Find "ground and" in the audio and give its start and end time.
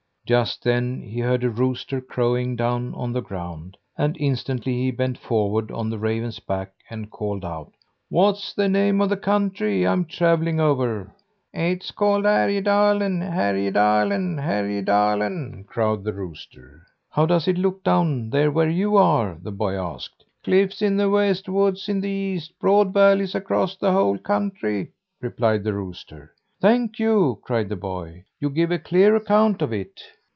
3.21-4.15